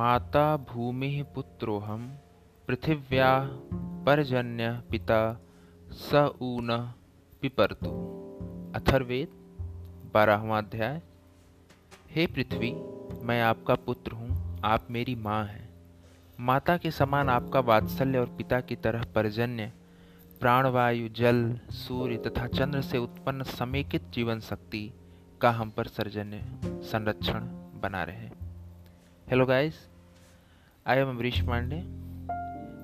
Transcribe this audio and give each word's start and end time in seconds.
माता 0.00 0.56
भूमिः 0.56 1.24
पुत्रोऽहं 1.24 2.08
पृथिव्या 2.66 3.48
पर्जन्यः 4.06 4.80
पिता 4.80 5.40
स 5.92 6.14
ऊन 6.40 6.92
पिपर्तु। 7.42 7.88
अथर्वेद, 8.76 9.28
बारहवा 10.14 10.58
अध्याय। 10.58 11.02
हे 12.10 12.26
पृथ्वी, 12.26 12.72
मैं 13.22 13.42
आपका 13.42 13.74
पुत्र 13.74 14.12
हूँ, 14.12 14.60
आप 14.64 14.86
मेरी 14.90 15.14
माँ 15.14 15.44
हैं। 15.44 15.68
माता 16.40 16.76
के 16.76 16.90
समान 16.90 17.28
आपका 17.28 17.60
वात्सल्य 17.60 18.18
और 18.18 18.26
पिता 18.26 18.60
की 18.60 18.76
तरह 18.76 19.02
पर्जन्य, 19.14 19.72
प्राणवायु, 20.40 21.08
जल, 21.08 21.60
सूर्य 21.70 22.16
तथा 22.16 22.46
चंद्र 22.46 22.82
से 22.82 22.98
उत्पन्न 22.98 23.42
समेकित 23.42 24.02
जीवन 24.10 24.40
शक्ति 24.40 24.92
का 25.40 25.50
हम 25.50 25.70
पर 25.70 25.86
सर्जन्य, 25.86 26.40
संरक्षण 26.64 27.40
बना 27.80 28.02
रहे 28.02 28.40
hello 29.28 29.46
guys 29.46 29.90
I 30.90 30.96
am 31.00 31.10
Amrish 31.10 31.36
Pandey, 31.48 31.84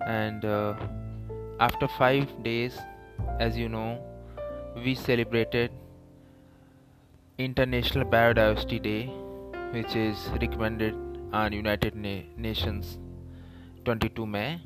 and 0.07 0.45
uh, 0.45 0.75
after 1.59 1.89
five 1.89 2.29
days, 2.45 2.79
as 3.41 3.57
you 3.59 3.69
know, 3.69 4.01
we 4.77 4.95
celebrated 4.95 5.73
International 7.37 8.05
Biodiversity 8.05 8.81
Day, 8.81 9.07
which 9.73 9.97
is 9.97 10.29
recommended 10.41 10.95
on 11.33 11.53
United 11.53 11.97
Na- 11.97 12.23
Nations 12.37 12.99
22 13.85 14.25
May. 14.25 14.61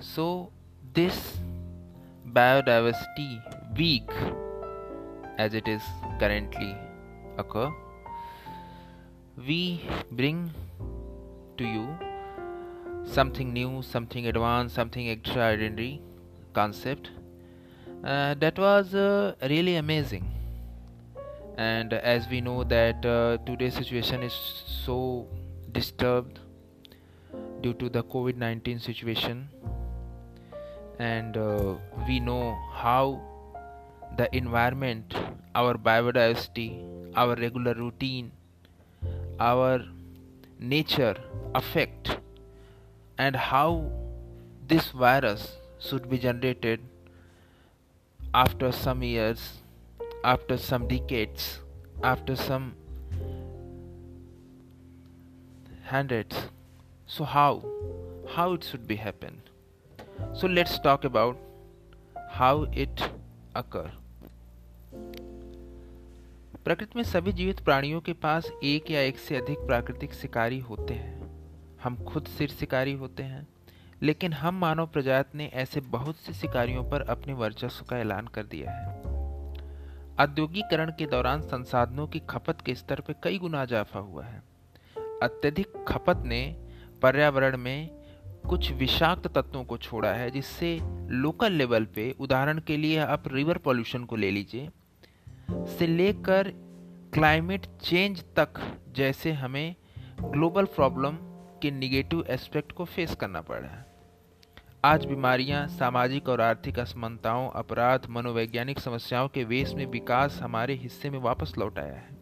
So 0.00 0.50
this 0.92 1.38
biodiversity 2.32 3.30
week, 3.78 4.10
as 5.38 5.54
it 5.54 5.68
is 5.68 5.80
currently 6.18 6.76
occur, 7.38 7.70
we 9.36 9.84
bring 10.10 10.50
to 11.60 11.68
you. 11.76 11.86
Something 13.04 13.52
new, 13.52 13.82
something 13.82 14.26
advanced, 14.26 14.74
something 14.74 15.06
extraordinary 15.06 16.00
concept. 16.52 17.10
Uh, 18.02 18.34
that 18.34 18.58
was 18.58 18.94
uh, 18.94 19.34
really 19.42 19.76
amazing. 19.76 20.28
And 21.56 21.92
as 21.92 22.28
we 22.28 22.40
know 22.40 22.64
that 22.64 23.04
uh, 23.04 23.38
today's 23.44 23.74
situation 23.74 24.22
is 24.22 24.32
so 24.84 25.26
disturbed 25.72 26.38
due 27.60 27.74
to 27.74 27.90
the 27.90 28.02
covid-19 28.02 28.80
situation. 28.80 29.48
And 30.98 31.36
uh, 31.36 31.74
we 32.06 32.20
know 32.20 32.56
how 32.72 33.20
the 34.16 34.34
environment 34.36 35.14
our 35.54 35.74
biodiversity 35.74 36.68
our 37.16 37.34
regular 37.36 37.74
routine 37.74 38.32
our 39.38 39.84
nature 40.60 41.16
affect 41.54 42.18
and 43.18 43.34
how 43.34 43.90
this 44.68 44.90
virus 44.90 45.56
should 45.78 46.08
be 46.08 46.18
generated 46.18 46.80
after 48.32 48.70
some 48.70 49.02
years 49.02 49.60
after 50.22 50.56
some 50.56 50.86
decades, 50.86 51.60
after 52.02 52.36
some 52.36 52.74
hundreds. 55.84 56.36
So 57.06 57.24
how? 57.24 57.64
How 58.28 58.52
it 58.54 58.64
should 58.64 58.86
be 58.86 58.96
happen? 58.96 59.40
So 60.34 60.46
let's 60.46 60.78
talk 60.78 61.04
about 61.04 61.38
how 62.30 62.66
it 62.72 63.10
occur. 63.54 63.90
प्रकृति 66.64 66.92
में 66.96 67.02
सभी 67.02 67.32
जीवित 67.32 67.60
प्राणियों 67.60 68.00
के 68.00 68.12
पास 68.12 68.50
एक 68.64 68.90
या 68.90 69.00
एक 69.00 69.18
से 69.18 69.36
अधिक 69.36 69.58
प्राकृतिक 69.58 70.14
शिकारी 70.14 70.58
होते 70.58 70.94
हैं। 70.94 71.30
हम 71.82 72.04
खुद 72.04 72.26
सिर 72.26 72.48
शिकारी 72.48 72.92
होते 72.92 73.22
हैं, 73.22 73.46
लेकिन 74.02 74.32
हम 74.32 74.54
मानव 74.54 74.86
प्रजात 74.86 75.34
ने 75.34 75.46
ऐसे 75.54 75.80
बहुत 75.80 76.16
से 76.16 76.32
शिकारियों 76.32 76.84
पर 76.90 77.00
अपने 77.00 77.32
वर्चस्व 77.32 77.84
का 77.84 77.98
ऐलान 77.98 78.26
कर 78.26 78.42
दिया 78.42 78.70
है। 78.70 78.98
औद्योगिकरण 80.20 80.90
के 80.90 81.06
दौरान 81.06 81.42
संसाधनों 81.42 82.06
की 82.06 82.18
खपत 82.20 82.60
के 82.60 82.74
स्तर 82.74 83.00
पर 83.00 83.14
कई 83.24 83.38
गुना 83.38 83.62
इजाफा 83.62 83.98
हुआ 83.98 84.24
है। 84.24 84.42
अत्यधिक 85.22 85.84
खपत 85.88 86.22
ने 86.26 86.56
पर्यावरण 87.02 87.56
में 87.56 87.90
कुछ 88.48 88.70
विषाक्त 88.72 89.26
तत्वों 89.26 89.64
को 89.64 89.76
छोड़ा 89.78 90.12
है, 90.12 90.30
जिससे 90.30 90.78
लोकल 91.10 91.52
लेवल 91.52 91.84
पे 91.84 92.14
उदाहरण 92.20 92.58
के 92.58 92.76
लिए 92.76 92.98
आप 92.98 93.22
रिवर 93.32 93.58
पॉल्यूशन 93.58 94.04
को 94.04 94.16
ले 94.16 94.30
लीजिए। 94.30 94.68
से 95.50 95.86
लेकर 95.86 96.52
क्लाइमेट 97.14 97.66
चेंज 97.66 98.24
तक 98.36 98.60
जैसे 98.96 99.32
हमें 99.32 99.74
ग्लोबल 100.22 100.64
प्रॉब्लम 100.64 101.16
के 101.62 101.70
निगेटिव 101.70 102.24
एस्पेक्ट 102.28 102.72
को 102.72 102.84
फेस 102.84 103.14
करना 103.14 103.40
पड़ 103.40 103.60
रहा 103.60 103.76
है। 103.76 103.86
आज 104.84 105.04
बीमारियाँ, 105.04 105.68
सामाजिक 105.68 106.28
और 106.28 106.40
आर्थिक 106.40 106.78
असमानताओं, 106.78 107.50
अपराध, 107.50 108.06
मनोवैज्ञानिक 108.10 108.78
समस्याओं 108.78 109.28
के 109.28 109.44
वेश 109.44 109.74
में 109.74 109.86
विकास 109.86 110.40
हमारे 110.42 110.74
हिस्से 110.74 111.10
में 111.10 111.18
वापस 111.18 111.54
लौट 111.58 111.78
आया 111.78 111.94
है। 111.94 112.18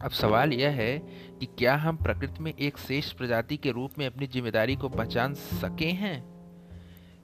अब 0.00 0.10
सवाल 0.10 0.52
यह 0.52 0.70
है 0.70 0.98
कि 1.40 1.46
क्या 1.46 1.76
हम 1.76 1.96
प्रकृति 1.96 2.42
में 2.42 2.54
एक 2.54 2.78
शेष 2.78 3.12
प्रजाति 3.12 3.56
के 3.56 3.70
रूप 3.70 3.90
में 3.98 4.06
अपनी 4.06 4.26
ज़िम्मेदारी 4.26 4.76
को 4.76 4.88
पहचान 4.88 5.34
सके 5.34 5.90
हैं? 5.90 6.31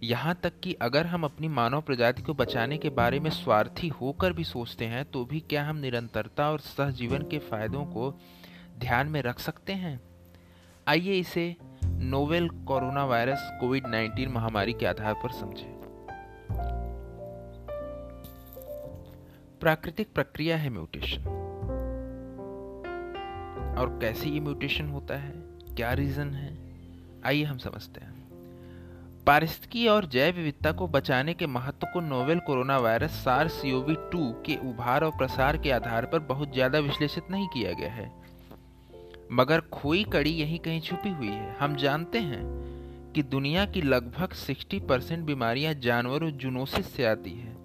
यहाँ 0.02 0.34
तक 0.42 0.60
कि 0.60 0.72
अगर 0.72 1.06
हम 1.06 1.24
अपनी 1.24 1.48
मानव 1.48 1.80
प्रजाति 1.80 2.22
को 2.22 2.34
बचाने 2.34 2.78
के 2.78 2.90
बारे 2.90 3.20
में 3.20 3.30
स्वार्थी 3.30 3.88
होकर 3.88 4.32
भी 4.32 4.44
सोचते 4.44 4.84
हैं 4.84 5.04
तो 5.04 5.24
भी 5.24 5.40
क्या 5.40 5.64
हम 5.64 5.76
निरंतरता 5.76 6.50
और 6.50 6.60
सहजीवन 6.60 7.18
के 7.18 7.38
फायदों 7.38 7.84
को 7.84 8.20
ध्यान 8.78 9.08
में 9.08 9.22
रख 9.22 9.38
सकते 9.38 9.72
हैं? 9.72 10.00
आइए 10.88 11.12
इसे 11.12 11.56
नोवेल 11.84 12.48
कोरोना 12.48 13.04
वायरस 13.04 13.50
कोविड 13.60 13.86
19 13.86 14.28
महामारी 14.28 14.72
के 14.72 14.86
आधार 14.86 15.14
पर 15.14 15.32
समझें। 15.32 15.78
प्राकृतिक 19.60 20.12
प्रक्रिया 20.14 20.56
है 20.56 20.70
म्यूटेशन। 20.70 21.20
और 23.78 23.98
कैसे 24.00 24.28
ये 24.28 24.40
म्यूटेशन 24.40 24.88
होता 24.88 25.16
है? 25.16 25.30
क्या 25.76 25.92
रीजन 25.92 26.30
है? 26.30 26.58
आइए 27.26 27.44
हम 27.44 27.58
समझते 27.58 28.00
हैं। 28.00 28.17
पारिस्थितिकी 29.28 29.86
और 29.88 30.04
जैव 30.06 30.36
विविधता 30.36 30.70
को 30.72 30.86
बचाने 30.88 31.32
के 31.34 31.46
महत्व 31.46 31.86
को 31.86 32.00
novel 32.00 32.38
corona 32.38 32.76
virus 32.78 33.10
SARS 33.14 33.48
C O V 33.48 33.94
two 34.12 34.20
के 34.46 34.54
उभार 34.68 35.04
और 35.04 35.10
प्रसार 35.10 35.56
के 35.56 35.70
आधार 35.70 36.06
पर 36.06 36.18
बहुत 36.18 36.52
ज़्यादा 36.52 36.78
विश्लेषित 36.78 37.30
नहीं 37.30 37.48
किया 37.48 37.72
गया 37.72 37.90
है। 37.92 38.06
मगर 39.32 39.60
खोई 39.72 40.04
कड़ी 40.04 40.30
यहीं 40.30 40.58
कहीं 40.58 40.80
छुपी 40.80 41.08
हुई 41.08 41.28
है। 41.28 41.56
हम 41.58 41.76
जानते 41.76 42.18
हैं 42.18 43.12
कि 43.14 43.22
दुनिया 43.22 43.64
की 43.66 43.82
लगभग 43.82 44.34
60 44.36 44.80
परसेंट 44.88 45.24
बीमारियाँ 45.24 45.74
जानवरों 45.74 46.30
जूनोसिस 46.30 46.92
से 46.94 47.04
आती 47.04 47.30
हैं, 47.30 47.56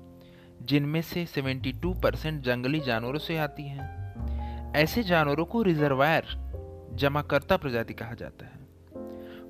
जिनमें 0.62 1.02
से 1.02 1.26
72 1.26 1.94
परसेंट 2.02 2.42
जंगली 2.44 2.80
जानवरों 2.80 3.20
से 3.20 3.38
आती 3.38 3.68
हैं। 3.68 4.74
ऐसे 4.76 5.04
जानवरों 5.04 5.46
को 5.46 5.62
रिजर्वायर 5.62 6.26
जमाकर्ता 6.94 7.58
प्रजाति 7.58 7.94
कहा 7.94 8.14
जाता 8.14 8.46
है। 8.46 8.62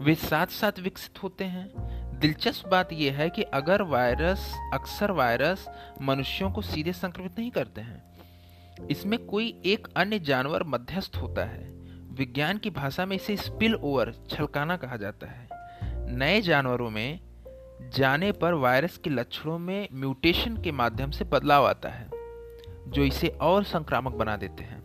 वे 0.02 0.16
साथ 0.16 0.48
साथ 0.48 0.80
विकसित 0.80 1.24
होते 1.24 1.44
हैं 1.44 2.02
दिलचस्प 2.20 2.68
बात 2.68 2.94
यह 2.94 3.14
है 3.14 3.30
कि 3.30 3.42
अगर 3.42 3.82
वायरस, 3.82 4.54
अक्सर 4.74 5.12
वायरस 5.12 5.70
मनुष्यों 6.02 6.52
को 6.52 6.62
सीधे 6.62 6.94
संक्रमित 6.94 7.40
नहीं 7.40 7.52
करते 7.52 7.82
हैं। 7.82 8.88
इसमें 8.88 9.26
कोई 9.26 9.62
एक 9.66 9.88
अन्य 9.98 10.20
जानवर 10.20 10.64
मध्यस्थ 10.64 11.16
होता 11.16 11.46
है। 11.46 11.64
विज्ञान 12.12 12.58
की 12.58 12.70
भाषा 12.70 13.06
में 13.06 13.16
इसे 13.16 13.38
स्पिल 13.38 13.76
ओवर 13.76 14.14
छलकाना 14.30 14.78
कहा 14.78 14.98
जाता 14.98 15.28
है। 15.28 15.48
नए 16.18 16.42
जानवरों 16.42 16.90
में 16.90 17.20
जाने 17.94 18.32
पर 18.32 18.54
वायरस 18.54 18.98
के 18.98 19.10
लक्षणों 19.10 19.60
में 19.60 19.88
म्यूटेशन 19.94 20.58
के 20.58 20.72
माध्यम 20.72 21.12
से 21.12 21.26
बदलाव 21.26 21.68
आता 21.68 21.90
है, 21.90 22.10
जो 22.88 23.04
इसे 23.04 23.28
और 23.28 23.64
संक्रामक 23.64 24.14
बना 24.14 24.38
देते 24.38 24.64
हैं। 24.64 24.82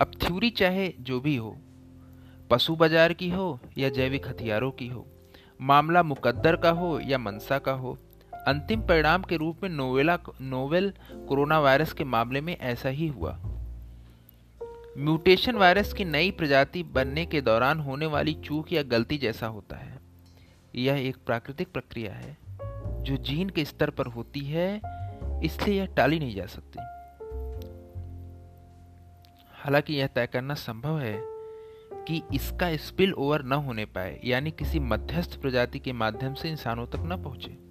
अब 0.00 0.10
थ्योरी 0.22 0.50
चाहे 0.50 0.92
जो 1.00 1.20
भी 1.20 1.36
हो, 1.36 1.56
पशु 2.50 2.76
बाज़ार 2.76 3.12
की 3.12 3.30
हो 3.30 3.60
या 3.78 3.88
जैविक 3.88 4.28
हथियारों 4.28 4.70
की 4.70 4.88
हो 4.88 5.06
मामला 5.60 6.02
मुकद्दर 6.02 6.56
का 6.56 6.70
हो 6.70 7.00
या 7.00 7.18
मनसा 7.18 7.58
का 7.58 7.72
हो, 7.72 7.98
अंतिम 8.46 8.80
परिणाम 8.80 9.22
के 9.22 9.36
रूप 9.36 9.60
में 9.62 9.70
नोवेला, 9.70 10.18
नोवेल 10.40 10.92
कोरोना 11.28 11.60
वायरस 11.60 11.92
के 11.92 12.04
मामले 12.04 12.40
में 12.40 12.56
ऐसा 12.58 12.88
ही 12.88 13.08
हुआ। 13.08 13.38
म्यूटेशन 14.98 15.56
वायरस 15.56 15.92
की 15.92 16.04
नई 16.04 16.30
प्रजाति 16.30 16.82
बनने 16.82 17.26
के 17.26 17.40
दौरान 17.40 17.80
होने 17.80 18.06
वाली 18.06 18.34
चूक 18.34 18.72
या 18.72 18.82
गलती 18.82 19.18
जैसा 19.18 19.46
होता 19.46 19.76
है। 19.76 19.98
यह 20.74 21.08
एक 21.08 21.16
प्राकृतिक 21.26 21.72
प्रक्रिया 21.72 22.12
है, 22.12 22.36
जो 23.02 23.16
जीन 23.16 23.50
के 23.50 23.64
स्तर 23.64 23.90
पर 23.90 24.06
होती 24.06 24.40
है, 24.40 24.80
इसलिए 25.44 25.78
यह 25.78 25.86
टाली 25.86 26.18
नहीं 26.18 26.34
जा 26.34 26.46
सकती। 26.46 26.78
हालाँकि 29.52 29.94
यह 29.94 30.06
तय 30.06 30.26
करना 30.26 30.54
संभव 30.54 30.98
है 30.98 31.37
कि 32.08 32.22
इसका 32.34 32.76
स्पिल 32.76 33.12
ओवर 33.12 33.42
न 33.42 33.52
होने 33.52 33.84
पाए, 33.84 34.20
यानी 34.24 34.50
किसी 34.50 34.78
मध्यस्थ 34.78 35.40
प्रजाति 35.40 35.78
के 35.78 35.92
माध्यम 35.92 36.34
से 36.34 36.50
इंसानों 36.50 36.86
तक 36.86 36.96
न 36.96 37.22
पहुँचे। 37.22 37.68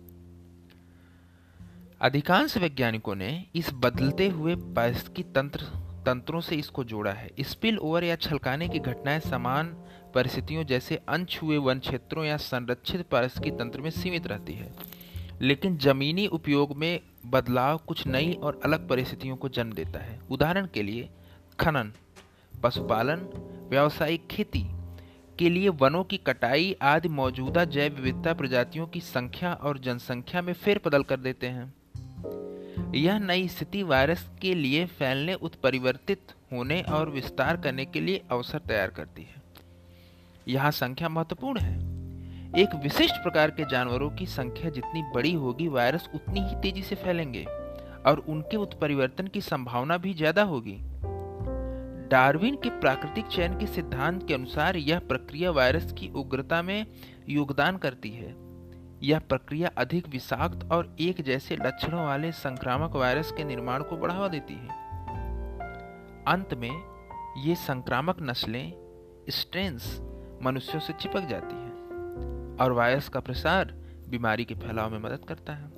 अधिकांश 2.01 2.57
वैज्ञानिकों 2.57 3.15
ने 3.15 3.45
इस 3.55 3.69
बदलते 3.73 4.27
हुए 4.27 4.55
पारिस्थितिकी 4.55 5.23
तंत्र, 5.23 5.59
तंत्रों 6.05 6.41
से 6.41 6.55
इसको 6.55 6.83
जोड़ा 6.83 7.11
है। 7.11 7.31
स्पिल 7.39 7.77
ओवर 7.77 8.03
या 8.03 8.15
छलकाने 8.15 8.69
की 8.69 8.79
घटनाएँ 8.79 9.19
समान 9.19 9.67
परिस्थितियों 10.15 10.63
जैसे 10.63 11.01
अनछुए 11.09 11.57
वन 11.57 11.79
क्षेत्रों 11.79 12.25
या 12.25 12.37
संरक्षित 12.37 13.07
पारिस्थितिकी 13.07 13.57
तंत्र 13.57 13.81
में 13.81 13.89
सीमित 13.89 14.27
रहती 14.27 14.53
है। 14.53 14.73
लेकिन 15.41 15.77
जमीनी 15.77 16.27
उपयोग 16.27 16.75
में 16.75 16.99
बदलाव 17.25 17.77
कुछ 17.87 18.07
नई 18.07 18.33
और 18.33 18.61
अलग 18.65 18.87
परिस्थितियों 18.87 19.35
को 19.35 19.49
जन्म 19.49 19.73
देता 19.73 19.99
है। 19.99 20.19
उदाहरण 20.31 20.67
के 20.73 20.83
लिए, 20.83 21.09
खनन। 21.59 21.93
पशुपालन, 22.63 23.29
व्यावसायिक 23.69 24.27
खेती 24.27 24.65
के 25.39 25.49
लिए 25.49 25.69
वनों 25.69 26.03
की 26.03 26.17
कटाई 26.17 26.75
आदि 26.81 27.09
मौजूदा 27.09 27.65
जैव 27.65 27.95
विविधता 27.95 28.33
प्रजातियों 28.33 28.87
की 28.87 28.99
संख्या 28.99 29.53
और 29.53 29.77
जनसंख्या 29.77 30.41
में 30.41 30.53
फेर 30.53 30.81
बदल 30.85 31.03
कर 31.03 31.17
देते 31.17 31.47
हैं। 31.47 31.73
यह 32.95 33.19
नई 33.19 33.47
स्थिति 33.47 33.83
वायरस 33.83 34.29
के 34.41 34.53
लिए 34.55 34.85
फैलने, 34.85 35.33
उत्परिवर्तित 35.33 36.33
होने 36.53 36.81
और 36.81 37.09
विस्तार 37.09 37.57
करने 37.57 37.85
के 37.85 38.01
लिए 38.01 38.23
अवसर 38.31 38.59
तैयार 38.59 38.89
करती 38.89 39.21
है। 39.21 39.41
यहाँ 40.47 40.71
संख्या 40.71 41.09
महत्वपूर्ण 41.09 41.59
है। 41.59 41.75
एक 42.61 42.75
विशिष्ट 42.75 43.15
प्रकार 43.15 43.51
के 43.51 43.65
जानवरों 43.65 44.09
की 44.09 44.25
संख्या 44.25 44.69
जितनी 44.69 45.01
बड़ी 45.15 45.33
होगी, 45.33 45.67
वायरस 45.67 46.09
उतनी 46.15 46.39
ही 46.39 46.55
तेज़ी 46.55 46.81
से 46.81 46.95
फैलेंगे 46.95 47.43
और 48.05 48.23
उनके 48.29 48.57
उत्परिवर्तन 48.57 49.27
की 49.27 49.41
संभावना 49.41 49.97
भी 49.97 50.13
ज़्यादा 50.13 50.43
होगी। 50.43 50.77
डार्विन 52.09 52.55
के 52.55 52.69
प्राकृतिक 52.69 53.27
चयन 53.27 53.59
के 53.59 53.67
सिद्धांत 53.67 54.27
के 54.27 54.33
अनुसार 54.33 54.77
यह 54.77 54.99
प्रक्रिया 54.99 55.51
वायरस 55.51 55.91
की 55.91 56.11
उग्रता 56.15 56.61
में 56.61 56.87
योगदान 57.29 57.77
करती 57.77 58.09
है। 58.09 58.35
यह 59.03 59.19
प्रक्रिया 59.19 59.69
अधिक 59.77 60.07
विषाक्त 60.07 60.71
और 60.71 60.95
एक 60.99 61.21
जैसे 61.21 61.55
लक्षणों 61.55 62.05
वाले 62.05 62.31
संक्रामक 62.31 62.95
वायरस 62.95 63.31
के 63.31 63.43
निर्माण 63.43 63.83
को 63.83 63.97
बढ़ावा 63.97 64.27
देती 64.27 64.53
है। 64.53 64.67
अंत 66.27 66.53
में, 66.53 66.83
ये 67.37 67.55
संक्रामक 67.55 68.17
नस्लें 68.21 68.73
स्ट्रेन्स 69.29 69.99
मनुष्यों 70.43 70.81
से 70.81 70.93
चिपक 70.93 71.21
जाती 71.21 71.55
है 71.55 71.71
और 72.61 72.71
वायरस 72.71 73.09
का 73.09 73.19
प्रसार 73.19 73.65
बीमारी 74.09 74.45
के 74.45 74.55
फैलाव 74.55 74.89
में 74.89 74.99
मदद 74.99 75.25
करता 75.27 75.53
है। 75.53 75.71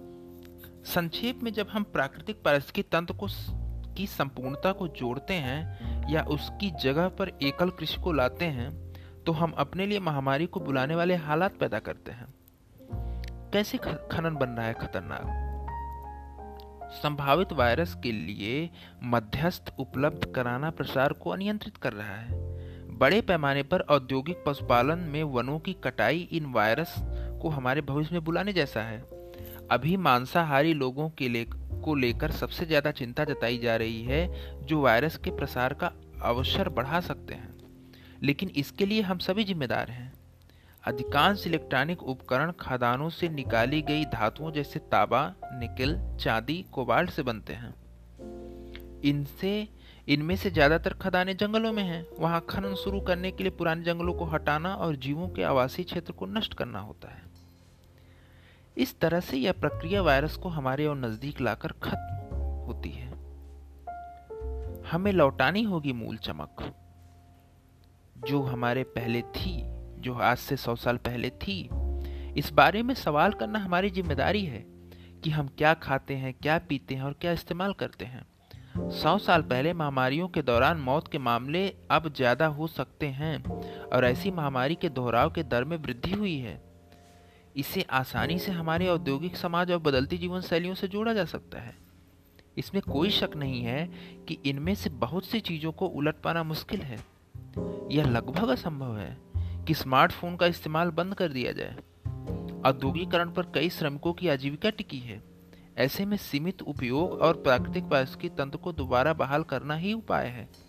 संक्षेप 0.84 1.40
में 1.44 1.54
जब 1.54 1.68
हम 1.68 1.84
प्राकृतिक 1.84 2.44
पारिस्थितिकी 2.44 2.90
तंत्र 2.92 3.14
को 3.14 3.28
की 3.94 4.08
संपूर्णता 4.08 4.72
को 4.72 4.88
जोड़ते 4.88 5.34
हैं 5.34 5.88
या 6.10 6.24
उसकी 6.24 6.72
जगह 6.72 7.08
पर 7.10 7.32
एकल 7.44 7.70
कृषि 7.70 8.02
को 8.02 8.12
लाते 8.12 8.46
हैं 8.46 8.94
तो 9.26 9.32
हम 9.32 9.52
अपने 9.52 9.86
लिए 9.86 10.00
महामारी 10.00 10.46
को 10.46 10.60
बुलाने 10.60 10.96
वाले 10.96 11.16
हालात 11.16 11.58
पैदा 11.58 11.80
करते 11.80 12.12
हैं। 12.12 12.28
कैसे 13.54 13.78
खनन 14.12 14.36
बन 14.36 14.50
रहा 14.50 14.66
है 14.66 14.74
खतरनाक? 14.74 15.46
संभावित 17.04 17.52
वायरस 17.54 17.96
के 18.04 18.12
लिए 18.12 18.70
मध्यस्थ 19.04 19.74
उपलब्ध 19.80 20.26
कराना 20.26 20.70
प्रसार 20.70 21.14
को 21.14 21.30
अनियंत्रित 21.30 21.78
कर 21.78 21.94
रहा 21.94 22.16
है। 22.16 22.38
बड़े 22.98 23.22
पैमाने 23.22 23.64
पर 23.64 23.80
औद्योगिक 23.80 24.44
पशुपालन 24.48 25.00
में 25.00 25.24
वनों 25.24 25.60
की 25.60 25.74
कटाई 25.74 26.30
इन 26.32 26.46
वायरस 26.46 26.96
को 27.42 27.50
हमारे 27.50 27.82
भविष्य 27.82 28.16
में 28.16 28.24
बुलाने 28.24 28.54
जैसा 28.54 28.82
है। 28.82 29.00
अभी 29.72 29.98
मांसाहारी 29.98 30.74
लोगों 30.74 31.10
के 31.10 31.30
ले 31.30 31.46
को 31.81 31.96
लेकर 31.96 32.31
सबसे 32.31 32.66
ज़्यादा 32.66 32.92
चिंता 32.92 33.24
जताई 33.24 33.58
जा 33.58 33.76
रही 33.76 34.04
है, 34.04 34.28
जो 34.66 34.81
वायरस 34.81 35.18
के 35.18 35.31
प्रसार 35.31 35.74
का 35.74 35.92
अवसर 36.22 36.70
बढ़ा 36.70 37.00
सकते 37.00 37.34
हैं। 37.34 37.58
लेकिन 38.24 38.50
इसके 38.50 38.86
लिए 38.86 39.02
हम 39.02 39.18
सभी 39.18 39.44
जिम्मेदार 39.44 39.90
हैं। 39.90 40.14
अधिकांश 40.84 41.48
इलेक्ट्रॉनिक 41.48 42.04
उपकरण 42.04 42.52
खदानों 42.52 43.10
से 43.10 43.30
निकाली 43.30 43.81
गई 43.81 44.06
धातुओं 44.06 44.52
जैसे 44.52 44.80
तांबा, 44.80 45.36
निकल, 45.54 46.18
चांदी, 46.18 46.66
कोबाल्ट 46.72 47.10
से 47.10 47.24
बनते 47.24 47.54
हैं। 47.54 47.74
इनसे, 49.04 49.68
इनमें 50.08 50.36
से 50.36 50.52
ज़्यादातर 50.52 50.94
खदानें 50.94 51.38
जंगलों 51.38 51.74
में 51.74 51.84
हैं। 51.84 52.06
वहाँ 52.20 52.46
खनन 52.50 52.75
शुरू 52.75 53.00
करने 53.00 53.32
के 53.32 53.44
लिए 53.44 53.52
पुराने 53.52 53.84
जंगलों 53.84 54.14
को 54.14 54.25
हटाना 54.25 54.74
और 54.75 54.96
जीवों 54.96 55.28
के 55.30 55.44
आवासीय 55.44 55.86
क्षेत्र 55.86 56.14
को 56.14 56.25
नष्ट 56.25 56.54
करना 56.54 56.80
होता 56.80 57.10
है। 57.10 57.29
इस 58.77 59.00
तरह 59.00 59.19
से 59.19 59.38
यह 59.38 59.51
प्रक्रिया 59.51 60.01
वायरस 60.01 60.36
को 60.36 60.50
हमारे 60.50 60.86
और 60.86 60.98
नज़दीक 60.98 61.42
लाकर 61.42 61.71
खत्म 61.83 62.36
होती 62.68 62.89
है। 62.89 63.07
हमें 64.83 65.12
लौटानी 65.12 65.63
होगी 65.63 65.94
मूल 65.94 66.18
चमक, 66.18 66.63
जो 68.19 68.42
हमारे 68.42 68.83
पहले 68.86 69.21
थी, 69.21 69.62
जो 69.98 70.13
आज 70.13 70.38
से 70.38 70.57
सौ 70.57 70.75
साल 70.75 70.98
पहले 70.98 71.30
थी। 71.38 71.69
इस 72.38 72.51
बारे 72.54 72.83
में 72.83 72.94
सवाल 72.95 73.31
करना 73.33 73.60
हमारी 73.60 73.89
ज़िम्मेदारी 73.89 74.44
है 74.45 74.63
कि 75.24 75.30
हम 75.30 75.48
क्या 75.57 75.74
खाते 75.75 76.15
हैं, 76.15 76.33
क्या 76.33 76.57
पीते 76.60 76.95
हैं 76.95 77.04
और 77.04 77.13
क्या 77.13 77.31
इस्तेमाल 77.31 77.74
करते 77.74 78.06
हैं। 78.06 78.25
सौ 78.94 79.18
साल 79.18 79.42
पहले 79.42 79.74
महामारियों 79.74 80.27
के 80.27 80.42
दौरान 80.42 80.77
मौत 80.80 81.07
के 81.07 81.18
मामले 81.19 81.68
अब 81.92 82.13
ज़्यादा 82.13 82.45
हो 82.48 82.68
सकते 82.69 83.07
हैं 83.10 83.44
और 83.86 84.06
ऐसी 84.06 84.31
महामारी 84.31 84.75
के 84.75 84.89
दोहराव 84.89 85.31
के 85.31 85.44
दर 85.45 85.63
में 85.63 85.77
वृद्धि 85.77 86.12
हुई 86.12 86.38
है। 86.38 86.56
इसे 87.56 87.81
आसानी 87.81 88.40
से 88.40 88.51
हमारे 88.51 88.88
औद्योगिक 88.88 89.36
समाज 89.36 89.72
और 89.72 89.80
बदलती 89.80 90.18
जीवन 90.18 90.42
शैलियों 90.42 90.75
से 90.75 90.88
जोड़ा 90.88 91.13
जा 91.13 91.25
सकता 91.25 91.60
है। 91.60 91.75
इसमें 92.57 92.84
कोई 92.84 93.10
शक 93.10 93.30
नहीं 93.36 93.62
है 93.62 93.90
कि 94.28 94.38
इनमें 94.46 94.75
से 94.75 94.90
बहुत 94.90 95.25
सी 95.25 95.40
चीज़ों 95.40 95.72
को 95.72 95.88
उलट 95.88 96.16
पाना 96.16 96.44
मुश्किल 96.44 96.81
है। 96.81 97.00
यह 97.92 98.10
लगभग 98.10 98.50
असंभव 98.50 98.98
है 98.98 99.18
कि 99.66 99.74
स्मार्टफ़ोन 99.74 100.36
का 100.36 100.46
इस्तेमाल 100.46 100.90
बंद 100.90 101.13
कर 101.13 101.30
दिया 101.30 101.51
जाए। 101.51 101.75
औद्योगिकरण 102.66 103.31
पर 103.31 103.44
कई 103.44 103.69
श्रमिकों 103.69 104.13
की 104.13 104.28
आजीविका 104.28 104.69
टिकी 104.69 105.00
है। 105.00 105.24
ऐसे 105.78 106.06
में 106.06 106.18
सीमित 106.18 106.62
उपयोग 106.62 107.12
और 107.12 107.34
प्राकृतिक 107.34 107.84
पारिस्थितिक 107.84 108.31
तंत्र 108.31 108.57
को 108.57 108.72
दोबारा 108.72 109.13
बहाल 109.13 109.44
करना 109.44 109.75
ही 109.75 109.94
उपाय 109.94 110.28
है। 110.28 110.69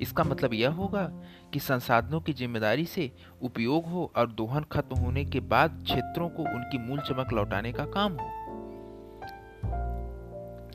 इसका 0.00 0.24
मतलब 0.24 0.54
यह 0.54 0.70
होगा 0.70 1.04
कि 1.52 1.58
संसाधनों 1.58 2.20
की 2.20 2.32
ज़िम्मेदारी 2.32 2.84
से 2.84 3.12
उपयोग 3.42 3.86
हो 3.86 4.12
और 4.16 4.32
दोहन 4.32 4.64
खत्म 4.72 4.96
होने 4.96 5.24
के 5.24 5.40
बाद 5.40 5.82
क्षेत्रों 5.84 6.28
को 6.28 6.42
उनकी 6.42 6.78
मूल 6.78 7.00
चमक 7.00 7.32
लौटाने 7.32 7.72
का 7.72 7.84
काम 7.84 8.12
हो। 8.12 8.30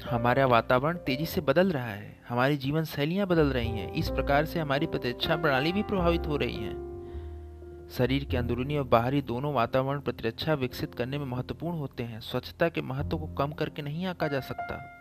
हमारा 0.09 0.45
वातावरण 0.45 0.97
तेज़ी 0.97 1.25
से 1.25 1.41
बदल 1.41 1.71
रहा 1.71 1.89
है। 1.89 2.19
हमारी 2.29 2.57
जीवन 2.57 2.83
शैलियाँ 2.83 3.27
बदल 3.27 3.47
रही 3.47 3.69
हैं। 3.69 3.93
इस 3.93 4.09
प्रकार 4.09 4.45
से 4.45 4.59
हमारी 4.59 4.85
प्रतिरक्षा 4.85 5.35
प्रणाली 5.35 5.71
भी 5.71 5.83
प्रभावित 5.83 6.27
हो 6.27 6.37
रही 6.37 6.55
है। 6.55 6.89
शरीर 7.89 8.25
के 8.25 8.37
अंदरूनी 8.37 8.77
और 8.77 8.83
बाहरी 8.83 9.21
दोनों 9.21 9.53
वातावरण 9.53 9.99
प्रतिरक्षा 9.99 10.53
विकसित 10.53 10.95
करने 10.95 11.17
में 11.17 11.25
महत्वपूर्ण 11.25 11.77
होते 11.77 12.03
हैं। 12.03 12.19
स्वच्छता 12.19 12.69
के 12.69 12.81
महत्व 12.81 13.17
को 13.17 13.27
कम 13.27 13.51
करके 13.51 13.81
नहीं 13.81 14.05
आंका 14.05 14.27
जा 14.27 14.39
सकता। 14.39 14.98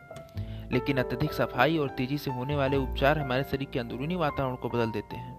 लेकिन 0.73 0.99
अत्यधिक 0.99 1.33
सफ़ाई 1.33 1.79
और 1.79 1.89
तेज़ी 1.89 2.19
से 2.19 2.31
होने 2.31 2.57
वाले 2.57 2.77
उपचार 2.77 3.19
हमारे 3.19 3.43
शरीर 3.43 3.69
के 3.73 3.79
अंदरूनी 3.79 4.15
वातावरण 4.15 4.57
को 4.57 4.69
बदल 4.69 4.91
देते 4.91 5.17
हैं। 5.17 5.37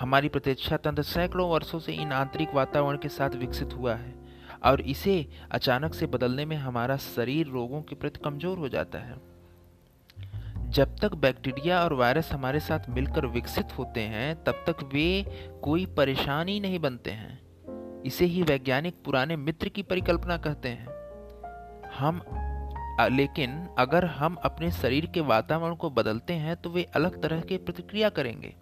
हमारी 0.00 0.28
प्रतिरक्षा 0.28 0.76
तंत्र 0.76 1.02
सैकड़ों 1.02 1.48
वर्षों 1.50 1.78
से 1.78 1.92
इन 1.92 2.12
आंतरिक 2.12 2.54
वातावरण 2.54 2.96
के 2.96 3.08
साथ 3.08 3.30
विकसित 3.30 3.72
हुआ 3.72 3.94
है 3.94 4.14
और 4.64 4.80
इसे 4.80 5.28
अचानक 5.50 5.94
से 5.94 6.06
बदलने 6.06 6.44
में 6.44 6.56
हमारा 6.56 6.96
शरीर 6.96 7.46
रोगों 7.46 7.82
के 7.82 7.94
प्रति 7.94 8.20
कमज़ोर 8.24 8.58
हो 8.58 8.68
जाता 8.68 8.98
है। 8.98 9.16
जब 10.70 10.96
तक 10.96 11.14
बैक्टीरिया 11.14 11.84
और 11.84 11.92
वायरस 11.92 12.32
हमारे 12.32 12.60
साथ 12.60 12.88
मिलकर 12.88 13.26
विकसित 13.26 13.78
होते 13.78 14.00
हैं, 14.00 14.44
तब 14.44 14.64
तक 14.66 14.82
वे 14.92 15.24
कोई 15.62 15.86
परेशानी 15.86 16.60
नहीं 16.60 16.78
बनते 16.78 17.10
हैं। 17.10 18.02
इसे 18.02 18.24
ही 18.24 18.42
वैज्ञानिक 18.42 18.94
पुराने 19.04 19.36
मित्र 19.36 19.68
की 19.68 19.82
परिकल्पना 19.82 20.36
कहते 20.36 20.68
हैं। 20.68 20.88
हम 21.98 22.20
लेकिन 23.00 23.68
अगर 23.78 24.04
हम 24.04 24.34
अपने 24.34 24.70
शरीर 24.70 25.06
के 25.06 25.20
वातावरण 25.20 25.74
को 25.74 25.90
बदलते 25.90 26.32
हैं 26.32 26.56
तो 26.56 26.70
वे 26.70 26.82
अलग 26.84 27.20
तरह 27.22 27.40
की 27.40 27.56
प्रतिक्रिया 27.56 28.08
करेंगे। 28.08 28.54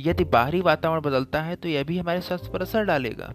यदि 0.00 0.24
बाहरी 0.24 0.60
वातावरण 0.60 1.00
बदलता 1.00 1.42
है 1.42 1.56
तो 1.56 1.68
यह 1.68 1.84
भी 1.84 1.98
हमारे 1.98 2.20
स्वास्थ्य 2.20 2.50
पर 2.52 2.62
असर 2.62 2.84
डालेगा। 2.84 3.34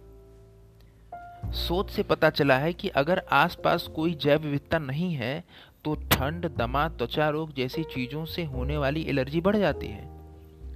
सोच 1.51 1.91
से 1.91 2.03
पता 2.03 2.29
चला 2.29 2.57
है 2.57 2.73
कि 2.73 2.87
अगर 2.89 3.21
आसपास 3.31 3.87
कोई 3.87 4.13
जैव 4.13 4.41
विविधता 4.41 4.79
नहीं 4.79 5.13
है 5.13 5.43
तो 5.85 5.95
ठंड, 5.95 6.45
दमा, 6.57 6.87
त्वचा 6.89 7.29
रोग 7.29 7.53
जैसी 7.53 7.83
चीज़ों 7.83 8.25
से 8.25 8.43
होने 8.43 8.77
वाली 8.77 9.03
एलर्जी 9.03 9.41
बढ़ 9.41 9.57
जाती 9.57 9.87
है। 9.87 10.09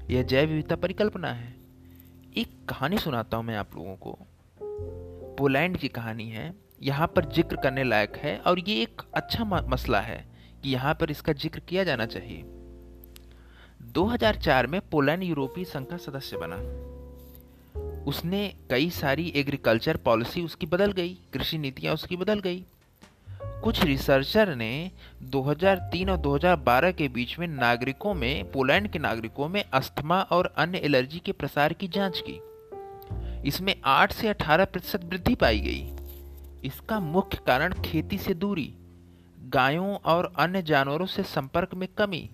यह 0.10 0.24
जैव 0.24 0.50
विविधता 0.50 0.76
परिकल्पना 0.76 1.32
है। 1.34 1.54
एक 2.38 2.70
कहानी 2.70 2.98
सुनाता 2.98 3.38
हूँ 3.38 3.46
मैं 3.46 3.56
आप 3.58 3.76
लोगों 3.76 3.96
को। 3.96 4.18
पोलैंड 5.38 5.78
की 5.78 5.88
कहानी 5.88 6.30
है। 6.30 6.71
यहाँ 6.82 7.08
पर 7.08 7.26
ज़िक्र 7.26 7.56
करने 7.56 7.84
लायक 7.84 8.16
है 8.16 8.38
और 8.38 8.60
ये 8.60 8.82
एक 8.82 9.02
अच्छा 9.14 9.44
मसला 9.44 10.00
है 10.00 10.26
कि 10.64 10.70
यहाँ 10.70 10.94
पर 10.94 11.12
इसका 11.12 11.34
ज़िक्र 11.34 11.60
किया 11.60 11.84
जाना 11.84 12.06
चाहिए। 12.06 12.44
2004 13.94 14.68
में 14.68 14.80
पोलैंड 14.82 15.24
यूरोपीय 15.24 15.66
संघ 15.66 15.86
का 15.88 15.98
सदस्य 15.98 16.38
बना। 16.38 16.56
उसने 18.08 18.48
कई 18.70 18.90
सारी 18.90 19.32
एग्रीकल्चर 19.36 19.98
पॉलिसी 19.98 20.42
उसकी 20.42 20.66
बदल 20.66 20.92
गई, 20.92 21.18
कृषि 21.34 21.58
नीतियाँ 21.58 21.94
उसकी 21.94 22.18
बदल 22.18 22.40
गई। 22.40 22.64
कुछ 23.64 23.84
रिसर्चर 23.84 24.56
ने 24.56 24.92
2003 25.24 26.10
और 26.10 26.18
2012 26.18 26.92
के 26.92 27.08
बीच 27.08 27.38
में 27.40 27.48
नागरिकों 27.48 28.14
में, 28.14 28.52
पोलैंड 28.52 28.88
के 28.88 29.00
नागरिकों 29.00 29.50
में 29.50 29.64
अस्थमा 29.74 30.22
और 30.22 30.54
अन्य 30.58 30.78
एलर्जी 30.78 31.20
के 31.20 31.32
प्रसार 31.32 31.74
की 31.74 31.88
जाँच 31.88 32.24
की। 32.30 32.40
इसमें 33.48 33.76
8 33.86 34.12
से 34.12 34.28
18 34.28 34.66
प्रतिशत 34.66 35.04
वृद्धि 35.04 35.36
पाई 35.36 35.60
गई। 35.60 36.01
इसका 36.64 37.00
मुख्य 37.00 37.38
कारण 37.48 37.74
खेती 37.82 38.18
से 38.18 38.34
दूरी, 38.34 38.74
गायों 39.50 39.96
और 40.06 40.32
अन्य 40.40 40.62
जानवरों 40.62 41.06
से 41.06 41.24
संपर्क 41.24 41.74
में 41.74 41.88
कमी। 41.98 42.30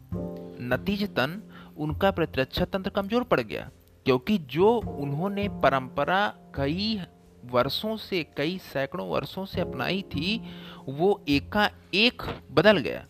नतीजतन, 0.61 1.41
उनका 1.77 2.11
प्रतिरक्षा 2.11 2.65
तंत्र 2.65 2.89
कमज़ोर 2.89 3.23
पड़ 3.23 3.39
गया, 3.39 3.69
क्योंकि 4.05 4.37
जो 4.37 4.69
उन्होंने 4.75 5.47
परंपरा 5.63 6.27
कई 6.55 6.99
वर्षों 7.45 7.95
से, 7.97 8.23
कई 8.37 8.57
सैकड़ों 8.63 9.07
वर्षों 9.09 9.45
से 9.45 9.61
अपनाई 9.61 10.01
थी, 10.01 10.41
वो 10.89 11.23
एका 11.29 11.69
एक 11.93 12.21
बदल 12.51 12.77
गया। 12.77 13.05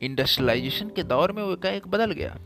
इंडस्ट्रियलाइजेशन 0.00 0.88
के 0.88 1.02
दौर 1.02 1.32
में 1.32 1.42
वो 1.42 1.52
एका 1.52 1.70
एक 1.70 1.88
बदल 1.88 2.12
गया। 2.12 2.36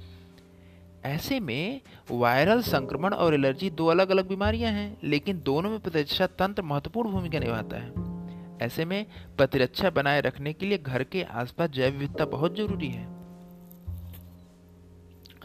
ऐसे 1.04 1.40
में 1.40 1.80
वायरल 2.10 2.62
संक्रमण 2.62 3.14
और 3.14 3.34
एलर्जी 3.34 3.70
दो 3.70 3.86
अलग 3.86 4.10
अलग 4.10 4.28
बीमारियाँ 4.28 4.72
हैं, 4.72 4.96
लेकिन 5.04 5.40
दोनों 5.44 5.70
में 5.70 5.78
प्रतिरक्षा 5.80 6.26
तंत्र 6.26 6.62
महत्वपूर्ण 6.62 7.10
भूमिका 7.10 7.38
निभाता 7.38 7.76
है। 7.76 8.58
ऐसे 8.62 8.84
में 8.84 9.06
प्रतिरक्षा 9.36 9.90
बनाए 9.90 10.20
रखने 10.20 10.52
के 10.52 10.66
लिए 10.66 10.78
घर 10.78 11.04
के 11.04 11.22
आसपास 11.22 11.70
जैव 11.70 11.92
विविधता 11.92 12.24
बहुत 12.24 12.56
ज़रूरी 12.56 12.88
है। 12.88 13.08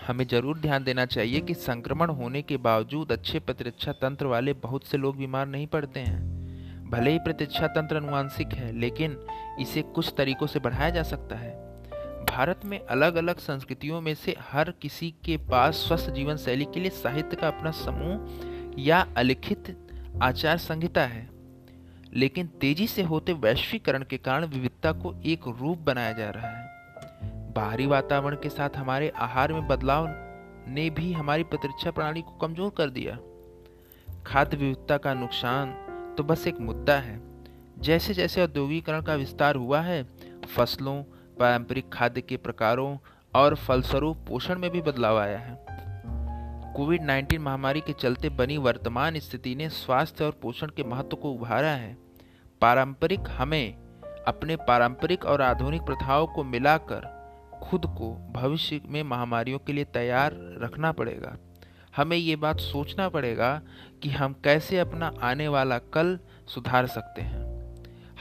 हमें 0.08 0.26
ज़रूर 0.28 0.58
ध्यान 0.60 0.84
देना 0.84 1.06
चाहिए 1.06 1.40
कि 1.40 1.54
संक्रमण 1.54 2.10
होने 2.10 2.42
के 2.42 2.58
बावजूद 2.58 3.12
अच्छे 3.12 3.40
प्रतिरक्षा 3.40 3.92
तंत्र 3.92 4.26
वाले 4.26 4.54
बहुत 4.54 4.86
से 4.86 4.98
लोग 4.98 5.18
बीमार 5.18 5.48
नहीं 5.48 5.68
पड़ते 5.68 6.00
हैं। 6.00 6.90
भले 6.90 7.12
ही 7.12 7.20
प्रतिरक्षा 7.20 7.68
तंत्र 7.68 7.96
अनुवांशिक 7.96 8.54
है, 8.54 8.72
लेकिन 8.72 9.18
इसे 9.60 9.82
कुछ 9.82 10.14
तरीकों 10.18 10.48
से 10.48 10.60
बढ़ाया 10.60 10.90
जा 10.90 11.04
सकता 11.04 11.36
है। 11.36 11.55
भारत 12.36 12.62
में 12.66 12.80
अलग 12.86 13.16
अलग 13.16 13.38
संस्कृतियों 13.38 14.02
में 14.02 14.16
से 14.16 14.36
हर 14.52 14.72
किसी 14.72 15.10
के 15.26 15.38
पास 15.38 15.76
स्वस्थ 15.76 16.10
जीवन 16.10 16.38
शैली 16.38 16.66
के 16.66 16.80
लिए 16.80 16.90
साहित्य 16.90 17.36
का 17.36 17.48
अपना 17.48 17.72
समूह 17.72 18.82
या 18.82 19.00
अलिखित 19.18 19.88
आचार 20.22 20.58
संहिता 20.58 21.06
है। 21.06 21.30
लेकिन 22.14 22.48
तेज़ी 22.48 22.88
से 22.88 23.04
होते 23.04 23.34
वैश्वीकरण 23.34 24.04
के 24.04 24.18
कारण 24.18 24.46
विविधता 24.46 24.92
को 24.92 25.16
एक 25.26 25.48
रूप 25.60 25.78
बनाया 25.78 26.12
जा 26.12 26.30
रहा 26.30 26.48
है। 26.48 27.54
बाहरी 27.54 27.86
वातावरण 27.86 28.36
के 28.36 28.50
साथ 28.50 28.78
हमारे 28.78 29.10
आहार 29.10 29.54
में 29.54 29.68
बदलाव 29.68 30.08
ने 30.68 30.90
भी 30.90 31.14
हमारी 31.14 31.44
प्रतिरक्षा 31.44 31.92
प्रणाली 31.92 32.22
को 32.22 32.38
कमज़ोर 32.38 32.70
कर 32.70 32.90
दिया। 32.90 33.18
खाद्य 34.28 34.58
विविधता 34.58 34.98
का 34.98 35.14
नुकसान 35.14 35.72
तो 36.18 36.24
बस 36.24 36.48
एक 36.48 36.60
मुद्दा 36.60 37.00
है। 37.00 37.20
जैसे 37.80 38.14
जैसे 38.14 38.44
औद्योगिकरण 38.44 39.02
का 39.02 39.16
विस्तार 39.16 39.56
हुआ 39.56 39.82
है, 39.82 40.04
फ़सलों 40.56 41.04
पारंपरिक 41.40 41.94
खाद्य 41.94 42.22
के 42.22 42.38
प्रकारों 42.38 42.98
और 43.36 43.56
फलस्वरूप 43.56 44.18
पोषण 44.18 44.60
में 44.60 44.70
भी 44.72 44.82
बदलाव 44.82 45.20
आया 45.20 45.38
है। 45.38 45.66
कोविड 46.74 47.02
19 47.02 47.40
महामारी 47.40 47.82
के 47.82 47.94
चलते 47.94 48.30
बनी 48.30 48.58
वर्तमान 48.58 49.20
स्थिति 49.20 49.56
ने 49.56 49.70
स्वास्थ्य 49.70 50.24
और 50.24 50.32
पोषण 50.42 50.68
के 50.68 50.84
महत्व 50.84 51.18
को 51.18 51.32
उभारा 51.32 51.72
है। 51.72 51.98
पारंपरिक 52.62 53.20
हमें 53.30 53.76
अपने 54.28 54.56
पारंपरिक 54.56 55.26
और 55.26 55.42
आधुनिक 55.42 55.82
प्रथाओं 55.82 56.28
को 56.28 56.44
मिलाकर 56.44 57.16
खुद 57.64 57.86
को 57.86 58.32
भविष्य 58.32 58.82
में 58.86 59.04
महामारियों 59.04 59.60
के 59.60 59.74
लिए 59.74 59.84
तैयार 59.84 60.32
रखना 60.62 60.92
पड़ेगा। 60.92 61.38
हमें 61.96 62.18
ये 62.18 62.36
बात 62.36 62.60
सोचना 62.60 63.10
पड़ेगा 63.10 63.62
कि 64.04 64.10
हम 64.10 64.34
कैसे 64.34 64.80
अपना 64.80 65.14
आने 65.22 65.48
वाला 65.48 65.78
कल 65.78 66.20
सुधार 66.48 66.88
सकते 66.88 67.22
हैं। 67.22 67.46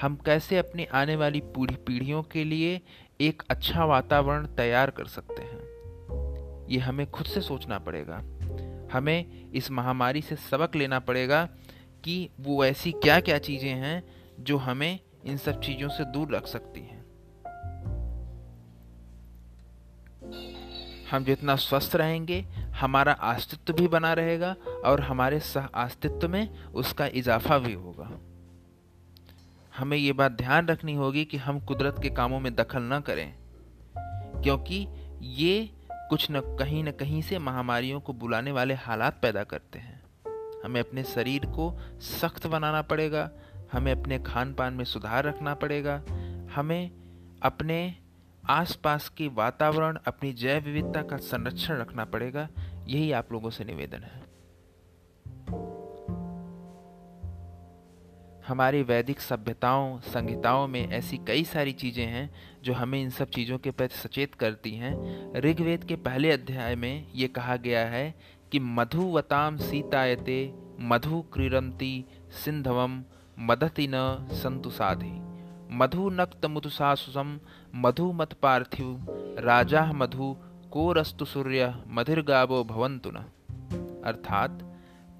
हम 0.00 0.16
कैसे 0.16 0.58
अपनी 0.58 0.84
आने 0.84 1.16
वाली 1.16 1.40
पूरी 1.40 1.74
पीढ़ियों 1.74 2.22
के 2.22 2.44
लिए 2.44 2.80
एक 3.20 3.42
अच्छा 3.50 3.84
वातावरण 3.84 4.46
तैयार 4.46 4.90
कर 4.90 5.04
सकते 5.04 5.42
हैं। 5.42 6.66
ये 6.68 6.78
हमें 6.78 7.10
खुद 7.10 7.26
से 7.26 7.40
सोचना 7.40 7.78
पड़ेगा। 7.78 8.16
हमें 8.92 9.50
इस 9.50 9.70
महामारी 9.70 10.22
से 10.22 10.36
सबक 10.36 10.76
लेना 10.76 10.98
पड़ेगा 10.98 11.44
कि 12.04 12.30
वो 12.40 12.64
ऐसी 12.64 12.92
क्या 12.92 13.20
क्या 13.20 13.38
चीज़ें 13.38 13.74
हैं 13.74 14.04
जो 14.40 14.56
हमें 14.56 15.00
इन 15.24 15.36
सब 15.36 15.60
चीज़ों 15.60 15.88
से 15.88 16.04
दूर 16.04 16.34
रख 16.36 16.46
सकती 16.46 16.80
हैं। 16.80 17.04
हम 21.10 21.24
जितना 21.24 21.56
स्वस्थ 21.56 21.96
रहेंगे, 21.96 22.40
हमारा 22.80 23.12
अस्तित्व 23.12 23.72
भी 23.72 23.88
बना 23.88 24.12
रहेगा 24.12 24.56
और 24.84 25.00
हमारे 25.00 25.40
सह 25.40 25.64
अस्तित्व 25.64 26.28
में 26.28 26.64
उसका 26.64 27.06
इजाफा 27.06 27.58
भी 27.58 27.72
होगा। 27.72 28.10
हमें 29.74 29.96
ये 29.96 30.12
बात 30.12 30.32
ध्यान 30.32 30.66
रखनी 30.66 30.94
होगी 30.94 31.24
कि 31.24 31.36
हम 31.36 31.58
कुदरत 31.60 31.96
के 32.02 32.10
कामों 32.10 32.40
में 32.40 32.54
दखल 32.56 32.82
न 32.82 33.00
करें, 33.00 33.34
क्योंकि 34.42 34.86
ये 35.22 35.70
कुछ 35.90 36.26
न, 36.30 36.40
कहीं 36.58 36.84
न 36.84 36.90
कहीं 36.90 37.22
से 37.22 37.38
महामारियों 37.38 38.00
को 38.00 38.12
बुलाने 38.12 38.52
वाले 38.52 38.74
हालात 38.74 39.18
पैदा 39.22 39.44
करते 39.44 39.78
हैं। 39.78 40.02
हमें 40.64 40.80
अपने 40.80 41.04
शरीर 41.04 41.46
को 41.46 41.70
सख्त 42.00 42.46
बनाना 42.46 42.82
पड़ेगा, 42.82 43.30
हमें 43.72 43.92
अपने 43.92 44.18
खान 44.18 44.54
पान 44.54 44.74
में 44.74 44.84
सुधार 44.84 45.24
रखना 45.24 45.54
पड़ेगा, 45.54 46.02
हमें 46.54 46.90
अपने 47.42 47.94
आसपास 48.44 49.08
के 49.08 49.28
वातावरण, 49.28 49.98
अपनी 50.06 50.32
जैव 50.32 50.62
विविधता 50.62 51.02
का 51.02 51.16
संरक्षण 51.16 51.76
रखना 51.76 52.04
पड़ेगा, 52.04 52.48
यही 52.86 53.12
आप 53.12 53.32
लोगों 53.32 53.50
से 53.50 53.64
निवेदन 53.64 54.02
है। 54.02 54.23
हमारी 58.48 58.82
वैदिक 58.82 59.20
सभ्यताओं, 59.20 59.98
संहिताओं 59.98 60.68
में 60.68 60.88
ऐसी 60.88 61.18
कई 61.18 61.44
सारी 61.44 61.72
चीज़ें 61.72 62.06
हैं, 62.06 62.30
जो 62.62 62.72
हमें 62.72 63.02
इन 63.02 63.10
सब 63.10 63.30
चीज़ों 63.30 63.58
के 63.58 63.70
प्रति 63.70 63.96
सचेत 63.96 64.34
करती 64.34 64.70
हैं। 64.70 65.32
ऋग्वेद 65.40 65.84
के 65.84 65.96
पहले 65.96 66.32
अध्याय 66.32 66.76
में 66.76 67.06
ये 67.14 67.28
कहा 67.28 67.56
गया 67.56 67.86
है 67.86 68.14
कि 68.52 68.58
मधुवताम 68.58 69.56
सीतायते, 69.56 70.54
मधु 70.80 71.24
क्रीरंती 71.32 72.04
सिंधवम 72.44 73.04
मदति 73.38 73.86
न 73.90 74.28
संतु 74.32 74.70
साधि। 74.70 75.20
मधु 75.70 76.10
नक्त 76.10 76.46
मुतुसासुसम 76.46 77.40
मधु 77.74 78.12
मत 78.12 78.32
पार्थिव, 78.32 79.06
राजा 79.38 79.92
मधु 79.92 80.36
को 80.70 80.92
रस्तु 80.92 81.24
सूर्य 81.24 81.74
मधिर 81.88 82.22
गावो 82.22 82.64
भवंतु 82.64 83.10
न। 83.10 83.24
अर्थात 84.04 84.73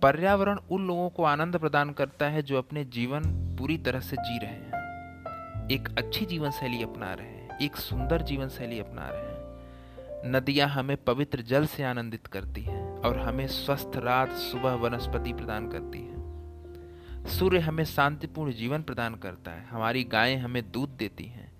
पर्यावरण 0.05 0.59
उन 0.71 0.87
लोगों 0.87 1.11
को 1.11 1.25
आनंद 1.25 1.57
प्रदान 1.57 1.91
करता 1.91 2.27
है 2.27 2.43
जो 2.43 2.59
अपने 2.59 2.85
जीवन 2.85 3.21
पूरी 3.59 3.79
तरह 3.79 4.01
से 4.01 4.17
जी 4.17 4.39
रहे 4.39 4.51
हैं। 4.51 5.71
एक 5.71 5.89
अच्छी 5.99 6.27
जीवन 6.27 6.51
शैली 6.51 6.83
अपना 6.83 7.15
रहे 7.15 7.27
हैं, 7.27 7.59
एक 7.59 7.77
सुंदर 7.77 8.23
जीवन 8.23 8.49
शैली 8.49 8.81
अपना 8.81 9.09
रहे 9.09 9.23
हैं। 9.23 10.33
नदियाँ 10.33 10.69
हमें 10.69 10.97
पवित्र 10.97 11.43
जल 11.43 11.67
से 11.67 11.83
आनंदित 11.83 12.27
करती 12.27 12.63
हैं 12.63 12.99
और 12.99 13.19
हमें 13.19 13.47
स्वस्थ 13.47 13.91
रात 13.97 14.33
सुबह 14.33 14.75
वनस्पति 14.75 15.33
प्रदान 15.33 15.69
करती 15.69 15.99
है। 15.99 17.27
सूर्य 17.27 17.59
हमें 17.59 17.85
शांतिपूर्ण 17.85 18.53
जीवन 18.53 18.83
प्रदान 18.83 19.15
करता 19.15 19.51
है, 19.51 19.67
हमारी 19.67 20.05
गायें 20.05 20.37
हमें 20.37 20.73
दूध 20.73 20.97
देती 20.99 21.25
हैं। 21.25 21.53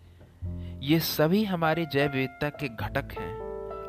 ये 0.81 1.01
सभी 1.01 1.45
हमारे 1.45 1.87
जैव 1.87 2.13
विविधता 2.13 2.49
के 2.49 2.69
घटक 2.69 3.19
हैं 3.21 3.35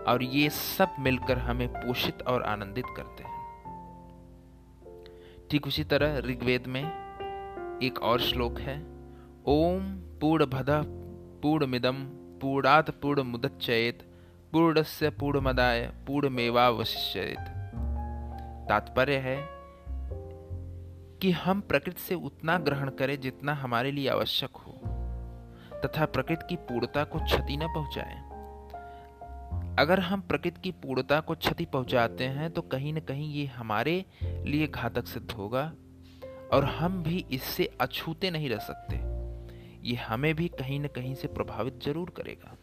और 0.04 0.24
ये 0.24 0.50
सब 0.50 0.96
मिलकर 1.00 1.38
हमें 1.38 1.68
पोषित 1.68 2.22
और 2.22 2.44
आनंदित 2.44 2.86
करते 2.98 3.24
हैं। 3.24 3.35
ठीक 5.52 5.68
उसी 5.68 5.84
तरह 5.84 6.18
ऋग्वेद 6.20 6.68
में 6.68 6.84
एक 7.84 8.00
और 8.02 8.20
श्लोक 8.20 8.60
है, 8.60 8.78
ओम 9.46 9.92
पूर्ण 10.22 10.46
भद 10.46 10.70
पूर्ण 11.44 11.68
मिदम 11.68 12.04
पूर्णात 12.42 12.90
पूर्ण 13.02 13.24
मुदच्चयत 13.24 14.00
पूर्णस्य 14.54 15.10
पूर्णमदाय, 15.10 15.82
पूर्णमेवावशिष्यत। 16.08 17.52
तात्पर्य 18.70 19.16
है 19.18 19.38
कि 21.22 21.32
हम 21.32 21.62
प्रकृति 21.62 22.02
से 22.02 22.16
उतना 22.16 22.58
ग्रहण 22.58 22.90
करें 22.90 23.20
जितना 23.22 23.54
हमारे 23.54 23.92
लिए 23.92 24.08
आवश्यक 24.10 24.58
हो, 24.58 24.74
तथा 25.82 26.06
प्रकृति 26.06 26.46
की 26.50 26.56
पूर्णता 26.56 27.04
को 27.04 27.20
क्षति 27.20 27.58
न 27.58 27.68
पहुंचाएँ। 27.68 28.25
अगर 29.80 30.00
हम 30.00 30.22
प्रकृति 30.22 30.62
की 30.62 30.72
पूर्णता 30.72 31.20
को 31.20 31.36
क्षति 31.36 31.66
पहुंचाते 31.66 32.24
हैं 32.24 32.50
तो 32.52 32.62
कहीं 32.62 32.94
न 32.94 33.00
कहीं 33.00 33.34
ये 33.34 33.46
हमारे 33.46 34.04
लिए 34.24 34.68
घातक 34.68 35.08
सिद्ध 35.08 35.32
होगा, 35.32 35.72
और 36.54 36.66
हम 36.66 37.02
भी 37.04 37.26
इससे 37.32 37.70
अछूते 37.82 38.32
नहीं 38.32 38.50
रह 38.50 38.58
सकते। 38.58 38.96
ये 39.90 39.96
हमें 39.98 40.34
भी 40.36 40.48
कहीं 40.48 40.80
न 40.80 40.88
कहीं 40.88 41.14
से 41.16 41.28
प्रभावित 41.28 41.84
ज़रूर 41.84 42.10
करेगा। 42.10 42.56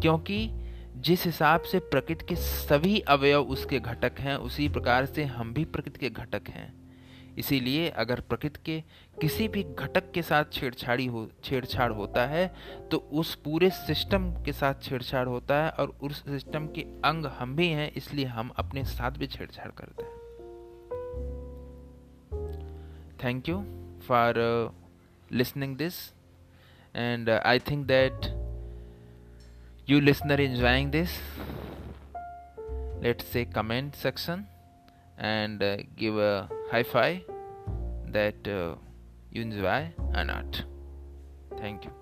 क्योंकि 0.00 0.50
जिस 0.98 1.24
हिसाब 1.24 1.62
से 1.62 1.78
प्रकृति 1.78 2.24
के 2.24 2.36
सभी 2.36 2.98
अवयव 3.00 3.42
उसके 3.42 3.78
घटक 3.80 4.20
हैं, 4.20 4.36
उसी 4.36 4.68
प्रकार 4.68 5.06
से 5.06 5.24
हम 5.24 5.52
भी 5.54 5.64
प्रकृति 5.66 6.00
के 6.00 6.10
घटक 6.10 6.48
हैं। 6.48 6.72
इसीलिए 7.38 7.88
अगर 7.88 8.20
प्रकृति 8.20 8.60
के 8.64 8.80
किसी 9.20 9.48
भी 9.48 9.62
घटक 9.62 10.10
के 10.12 10.22
साथ 10.22 10.44
छेड़छाड़ी 10.52 11.06
हो 11.06 11.30
छेड़छाड़ 11.44 11.92
होता 11.92 12.26
है 12.26 12.54
तो 12.90 12.98
उस 12.98 13.34
पूरे 13.34 13.70
सिस्टम 13.70 14.42
के 14.44 14.52
साथ 14.52 14.74
छेड़छाड़ 14.82 15.28
होता 15.28 15.64
है 15.64 15.70
और 15.70 15.98
उस 16.02 16.24
सिस्टम 16.24 16.66
के 16.66 16.82
अंग 16.82 17.26
हम 17.26 17.56
भी 17.56 17.68
हैं 17.68 17.92
इसलिए 17.92 18.24
हम 18.24 18.48
अपने 18.56 18.84
साथ 18.84 19.10
भी 19.10 19.26
छेड़छाड़ 19.26 19.70
करते 19.80 20.02
हैं। 20.02 20.12
Thank 23.24 23.48
you 23.48 23.64
for 24.08 24.34
listening 25.32 25.76
this 25.76 25.94
and 26.96 27.30
I 27.30 27.58
think 27.58 27.86
that 27.86 28.40
listener 29.90 30.36
enjoying 30.36 30.90
this. 30.90 31.10
Let's 33.02 33.24
say 33.24 33.44
comment 33.44 33.96
section 33.96 34.46
and 35.18 35.62
uh, 35.62 35.76
give 35.96 36.16
a 36.16 36.59
high 36.70 36.84
five 36.84 37.22
that 38.08 38.46
uh, 38.46 38.76
you 39.30 39.42
enjoy 39.42 39.92
or 40.14 40.24
not. 40.24 40.64
Thank 41.58 41.84
you. 41.84 41.99